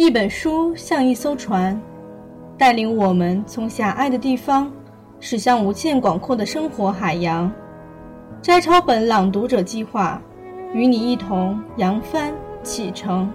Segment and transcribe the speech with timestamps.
[0.00, 1.78] 一本书像一艘船，
[2.56, 4.72] 带领我们从狭隘的地方
[5.20, 7.52] 驶向无限广阔的生活海洋。
[8.40, 10.18] 摘抄本朗读者计划，
[10.72, 12.32] 与你一同扬帆
[12.62, 13.30] 启程。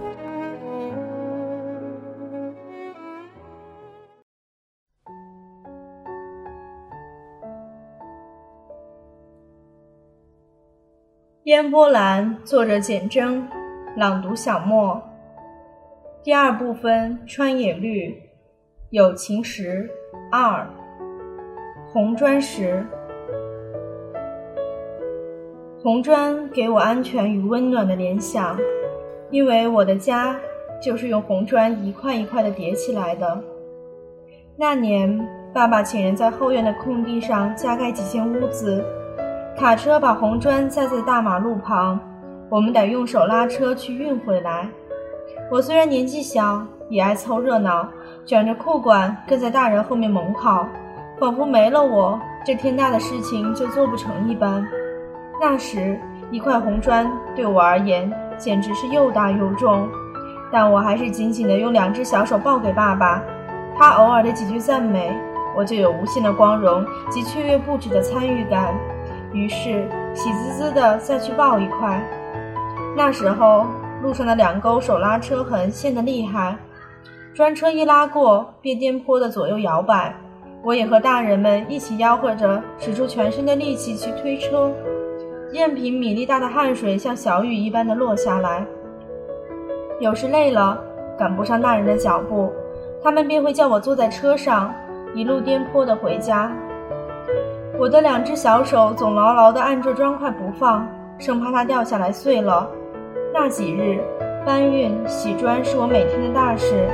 [11.44, 13.48] 烟波兰，作者简真，
[13.96, 15.00] 朗读小莫。
[16.26, 18.20] 第二部分，川野绿，
[18.90, 19.88] 友情石
[20.32, 20.66] 二，
[21.92, 22.84] 红砖石。
[25.80, 28.58] 红砖给我安全与温暖的联想，
[29.30, 30.36] 因为我的家
[30.82, 33.40] 就是用红砖一块一块的叠起来的。
[34.56, 38.84] 那年，爸爸请人在后院的空地上加盖几间屋子。
[39.56, 42.00] 卡车把红砖栽在大马路旁，
[42.50, 44.68] 我们得用手拉车去运回来。
[45.48, 47.88] 我虽然年纪小，也爱凑热闹，
[48.24, 50.66] 卷着裤管跟在大人后面猛跑，
[51.20, 54.66] 仿佛没了我，这天大的事情就做不成一般。
[55.40, 56.00] 那时，
[56.32, 59.88] 一块红砖对我而言简直是又大又重，
[60.50, 63.22] 但我还是紧紧地用两只小手抱给爸爸。
[63.78, 65.16] 他偶尔的几句赞美，
[65.54, 68.74] 我就有无限的光荣及雀跃不止的参与感。
[69.32, 72.02] 于是，喜滋滋的再去抱一块。
[72.96, 73.66] 那时候，
[74.06, 76.56] 路上的两沟手拉车痕陷得厉害，
[77.34, 80.14] 专车一拉过，便颠簸的左右摇摆。
[80.62, 84.70] 我也和大人们一起吆喝着，使出全身的力气去推车，
[85.52, 88.64] 任凭米粒大的汗水像小雨一般的落下来。
[89.98, 90.80] 有时累了，
[91.18, 92.52] 赶不上大人的脚步，
[93.02, 94.72] 他们便会叫我坐在车上，
[95.16, 96.52] 一路颠簸的回家。
[97.76, 100.86] 我的两只小手总牢牢地按住砖块不放，
[101.18, 102.70] 生怕它掉下来碎了。
[103.38, 104.00] 那几日，
[104.46, 106.88] 搬运、洗砖是我每天的大事。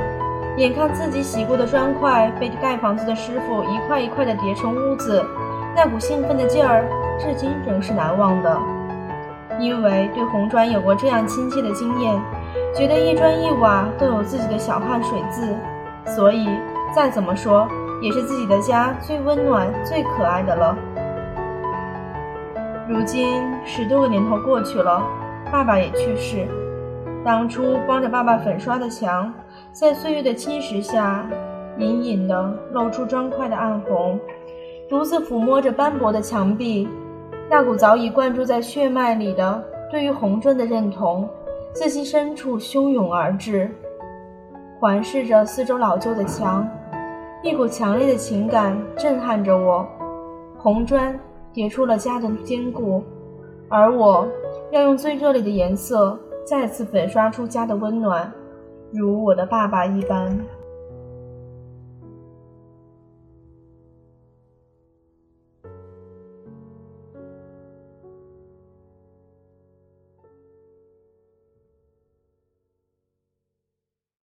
[0.57, 5.23] 眼看自己洗过的砖块被盖房子的师傅一块一块地叠成屋子，
[5.73, 6.83] 那股兴奋的劲儿，
[7.17, 8.59] 至今仍是难忘的。
[9.57, 12.21] 因为对红砖有过这样亲切的经验，
[12.75, 15.55] 觉得一砖一瓦都有自己的小汗水渍，
[16.05, 16.49] 所以
[16.93, 17.65] 再怎么说。
[18.01, 20.75] 也是自己的家最温暖、最可爱的了。
[22.85, 25.01] 如今十多个年头过去了，
[25.53, 26.47] 爸爸也去世。
[27.23, 29.31] 当初帮着爸爸粉刷的墙，
[29.71, 31.29] 在岁月的侵蚀下，
[31.77, 34.19] 隐隐的露出砖块的暗红。
[34.89, 36.89] 独自抚摸着斑驳的墙壁，
[37.51, 41.29] 那股早已灌注在血脉里的对于红砖的认同，
[41.71, 43.69] 自心深处汹涌而至，
[44.79, 46.67] 环视着四周老旧的墙。
[47.43, 49.87] 一股强烈的情感震撼着我，
[50.57, 51.15] 红砖
[51.53, 53.03] 叠出了家的坚固，
[53.69, 54.27] 而我
[54.71, 58.31] 要用最热烈的颜色再次粉刷出家的温暖，
[58.91, 60.37] 如我的爸爸一般。